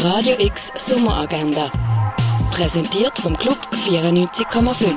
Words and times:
Radio 0.00 0.34
X 0.38 0.70
Sommeragenda. 0.76 1.72
Präsentiert 2.52 3.18
vom 3.18 3.36
Club 3.36 3.58
94,5. 3.72 4.94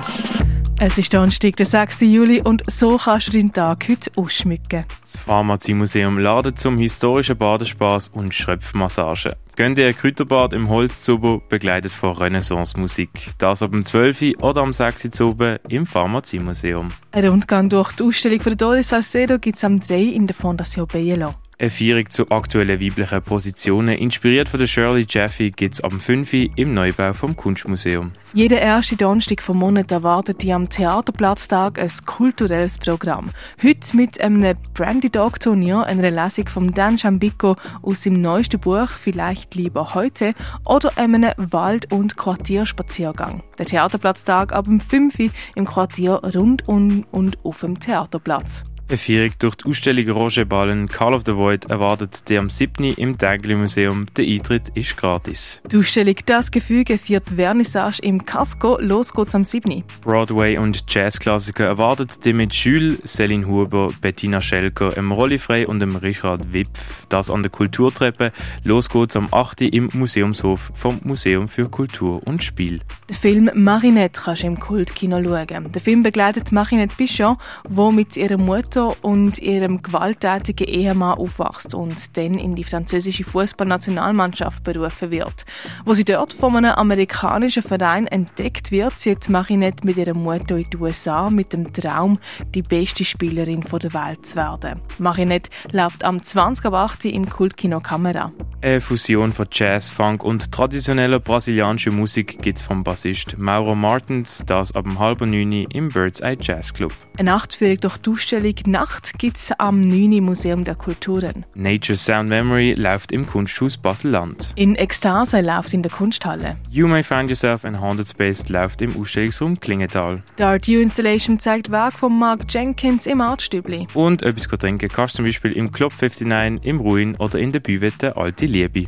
Es 0.79 0.95
ist 0.99 1.11
Donnerstag, 1.11 1.55
der 1.55 1.65
6. 1.65 2.01
Juli 2.01 2.39
und 2.39 2.61
so 2.67 2.97
kannst 2.97 3.27
du 3.27 3.31
deinen 3.31 3.51
Tag 3.51 3.89
heute 3.89 4.11
ausschmücken. 4.15 4.85
Das 5.01 5.17
Pharmaziemuseum 5.25 6.19
ladet 6.19 6.59
zum 6.59 6.77
historischen 6.77 7.35
Badespaß 7.35 8.09
und 8.09 8.35
Schröpfmassage. 8.35 9.35
Gönnt 9.55 9.79
ihr 9.79 9.87
ein 9.87 9.95
Kräuterbad 9.95 10.53
im 10.53 10.69
Holzzuber, 10.69 11.41
begleitet 11.49 11.91
von 11.91 12.15
Renaissance-Musik. 12.15 13.09
Das 13.39 13.63
ab 13.63 13.71
dem 13.71 13.83
12. 13.83 14.35
oder 14.39 14.61
am 14.61 14.71
6. 14.71 15.09
Zuber 15.09 15.59
im 15.67 15.87
Pharmaziemuseum. 15.87 16.89
Ein 17.11 17.27
Rundgang 17.27 17.69
durch 17.69 17.93
die 17.93 18.03
Ausstellung 18.03 18.41
von 18.41 18.55
Doris 18.55 18.89
Salcedo 18.89 19.39
gibt 19.39 19.57
es 19.57 19.63
am 19.63 19.79
3 19.79 19.99
in 19.99 20.27
der 20.27 20.35
Fondation 20.35 20.85
Bielo. 20.85 21.33
Eine 21.61 21.69
Feierung 21.69 22.09
zu 22.09 22.27
aktuellen 22.31 22.81
weiblichen 22.81 23.21
Positionen, 23.21 23.95
inspiriert 23.95 24.49
von 24.49 24.59
der 24.59 24.65
Shirley 24.65 25.05
Jaffe, 25.07 25.51
gibt 25.51 25.75
es 25.75 25.81
am 25.81 25.91
5. 25.91 26.33
im 26.55 26.73
Neubau 26.73 27.13
vom 27.13 27.35
Kunstmuseum. 27.35 28.13
Jeden 28.33 28.57
ersten 28.57 28.97
Donnerstag 28.97 29.43
vom 29.43 29.59
Monat 29.59 29.91
erwartet 29.91 30.41
die 30.41 30.51
am 30.53 30.69
Theaterplatztag 30.69 31.77
ein 31.77 31.91
kulturelles 32.07 32.79
Programm. 32.79 33.29
Heute 33.61 33.95
mit 33.95 34.19
einem 34.19 34.57
Brandy 34.73 35.11
Dog 35.11 35.39
Turnier, 35.39 35.83
einer 35.83 36.09
Lesung 36.09 36.49
von 36.49 36.73
Dan 36.73 36.97
Chambico 36.97 37.55
aus 37.83 38.01
seinem 38.01 38.21
neuesten 38.21 38.59
Buch 38.59 38.89
«Vielleicht 38.89 39.53
lieber 39.53 39.93
heute» 39.93 40.33
oder 40.65 40.97
einem 40.97 41.29
Wald- 41.37 41.93
und 41.93 42.17
Quartierspaziergang. 42.17 43.43
Der 43.59 43.67
Theaterplatztag 43.67 44.51
ab 44.51 44.65
dem 44.65 44.79
5. 44.79 45.31
im 45.53 45.65
Quartier 45.65 46.21
rund 46.33 46.67
um 46.67 47.05
und 47.11 47.37
auf 47.45 47.59
dem 47.59 47.79
Theaterplatz. 47.79 48.63
Führung 48.97 49.31
durch 49.39 49.55
die 49.55 49.69
Ausstellung 49.69 50.09
Roger 50.09 50.45
Ballen 50.45 50.87
Call 50.87 51.13
of 51.13 51.23
the 51.25 51.35
Void 51.35 51.65
erwartet 51.65 52.27
die 52.27 52.37
am 52.37 52.49
7. 52.49 52.83
im 52.97 53.17
Tägli 53.17 53.55
Museum. 53.55 54.05
Der 54.17 54.25
Eintritt 54.25 54.69
ist 54.73 54.97
gratis. 54.97 55.61
Die 55.71 55.77
Ausstellung 55.77 56.15
«Das 56.25 56.51
Gefüge» 56.51 56.97
führt 56.97 57.29
Vernissage 57.29 58.01
im 58.01 58.25
Casco. 58.25 58.77
Los 58.81 59.13
geht's 59.13 59.33
am 59.33 59.43
7. 59.43 59.83
Broadway 60.01 60.57
und 60.57 60.83
Jazzklassiker 60.87 61.65
erwartet 61.65 62.25
die 62.25 62.33
mit 62.33 62.53
Jules, 62.53 63.01
Céline 63.05 63.45
Huber, 63.45 63.89
Bettina 64.01 64.41
Schelker, 64.41 64.97
em 64.97 65.11
Rolli 65.11 65.37
Frey 65.37 65.65
und 65.65 65.79
dem 65.79 65.95
Richard 65.95 66.51
Wipf. 66.51 67.05
Das 67.09 67.29
an 67.29 67.43
der 67.43 67.51
Kulturtreppe. 67.51 68.31
Los 68.63 68.89
geht's 68.89 69.15
am 69.15 69.29
8. 69.31 69.61
im 69.61 69.89
Museumshof 69.93 70.71
vom 70.75 70.99
Museum 71.03 71.47
für 71.47 71.69
Kultur 71.69 72.21
und 72.27 72.43
Spiel. 72.43 72.81
Der 73.07 73.15
Film 73.15 73.49
«Marinette» 73.53 74.19
kannst 74.21 74.43
du 74.43 74.47
im 74.47 74.59
Kultkino 74.59 75.23
schauen. 75.23 75.71
Der 75.71 75.81
Film 75.81 76.03
begleitet 76.03 76.51
Marinette 76.51 76.95
Pichon, 76.95 77.37
die 77.69 77.95
mit 77.95 78.17
ihrer 78.17 78.37
Mutter 78.37 78.80
und 78.87 79.39
ihrem 79.39 79.81
gewalttätigen 79.81 80.67
Ehemann 80.67 81.17
aufwächst 81.17 81.73
und 81.73 82.17
dann 82.17 82.35
in 82.35 82.55
die 82.55 82.63
französische 82.63 83.23
Fußballnationalmannschaft 83.23 84.63
berufen 84.63 85.11
wird. 85.11 85.45
Wo 85.85 85.93
sie 85.93 86.05
dort 86.05 86.33
von 86.33 86.55
einem 86.55 86.71
amerikanischen 86.71 87.63
Verein 87.63 88.07
entdeckt 88.07 88.71
wird, 88.71 88.99
zieht 88.99 89.29
Marinette 89.29 89.85
mit 89.85 89.97
ihrer 89.97 90.13
Mutter 90.13 90.57
in 90.57 90.69
die 90.69 90.77
USA 90.77 91.29
mit 91.29 91.53
dem 91.53 91.71
Traum, 91.73 92.19
die 92.53 92.61
beste 92.61 93.05
Spielerin 93.05 93.61
der 93.61 93.93
Welt 93.93 94.25
zu 94.25 94.35
werden. 94.35 94.81
Marinette 94.99 95.49
läuft 95.71 96.03
am 96.03 96.17
20.08. 96.17 97.09
im 97.09 97.29
Kultkino 97.29 97.79
Kamera. 97.79 98.31
Eine 98.63 98.79
Fusion 98.79 99.33
von 99.33 99.47
Jazz, 99.51 99.89
Funk 99.89 100.23
und 100.23 100.51
traditioneller 100.51 101.19
brasilianischer 101.19 101.91
Musik 101.91 102.43
gibt 102.43 102.59
es 102.59 102.63
vom 102.63 102.83
Bassist 102.83 103.35
Mauro 103.39 103.73
Martins, 103.73 104.43
das 104.45 104.75
ab 104.75 104.85
halb 104.99 105.21
neun 105.21 105.51
im 105.51 105.89
Bird's 105.89 106.19
Eye 106.19 106.37
Jazz 106.39 106.71
Club. 106.71 106.93
Eine 107.17 107.31
Nachtführung 107.31 107.77
durch 107.77 107.97
die 107.97 108.11
Ausstellung 108.11 108.53
Nacht 108.67 109.17
gibt 109.17 109.37
es 109.37 109.51
am 109.57 109.81
9. 109.81 110.23
Museum 110.23 110.63
der 110.63 110.75
Kulturen. 110.75 111.43
Nature 111.55 111.97
Sound 111.97 112.29
Memory 112.29 112.75
läuft 112.77 113.11
im 113.11 113.25
Kunsthaus 113.25 113.77
Basel-Land. 113.77 114.53
In 114.55 114.75
Ekstase 114.75 115.41
läuft 115.41 115.73
in 115.73 115.81
der 115.81 115.91
Kunsthalle. 115.91 116.57
You 116.69 116.87
May 116.87 117.03
Find 117.03 117.29
Yourself 117.29 117.63
in 117.63 117.81
Haunted 117.81 118.07
Space 118.07 118.47
läuft 118.49 118.83
im 118.83 118.95
Ausstellungsraum 118.95 119.59
Klingenthal. 119.59 120.21
Die 120.37 120.43
Art 120.43 120.67
U 120.67 120.79
Installation 120.79 121.39
zeigt 121.39 121.71
Werk 121.71 121.93
von 121.93 122.17
Mark 122.17 122.45
Jenkins 122.47 123.07
im 123.07 123.21
Artstübli. 123.21 123.87
Und 123.95 124.21
etwas 124.21 124.47
trinken 124.47 124.87
kannst 124.87 125.15
du 125.15 125.17
zum 125.17 125.25
Beispiel 125.25 125.53
im 125.53 125.71
Club 125.71 125.93
59, 125.99 126.63
im 126.63 126.79
Ruin 126.79 127.15
oder 127.15 127.39
in 127.39 127.51
der 127.51 127.59
Büvette 127.59 128.15
Alte 128.17 128.50
Liebe. 128.51 128.85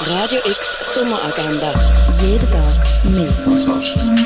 Radio 0.00 0.40
X 0.44 0.76
Sommeragenda. 0.80 1.70
Jeden 2.20 2.50
Tag 2.50 2.84
mehr. 3.04 4.23